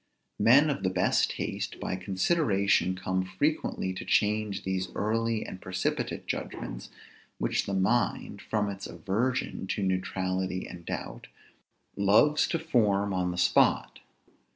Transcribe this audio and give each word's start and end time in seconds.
Men 0.39 0.71
of 0.71 0.81
the 0.81 0.89
best 0.89 1.29
taste 1.29 1.79
by 1.79 1.95
consideration 1.95 2.95
come 2.95 3.21
frequently 3.23 3.93
to 3.93 4.03
change 4.03 4.63
these 4.63 4.87
early 4.95 5.45
and 5.45 5.61
precipitate 5.61 6.25
judgments, 6.25 6.89
which 7.37 7.67
the 7.67 7.75
mind, 7.75 8.41
from 8.41 8.67
its 8.67 8.87
aversion 8.87 9.67
to 9.67 9.83
neutrality 9.83 10.67
and 10.67 10.87
doubt, 10.87 11.27
loves 11.95 12.47
to 12.47 12.57
form 12.57 13.13
on 13.13 13.29
the 13.29 13.37
spot. 13.37 13.99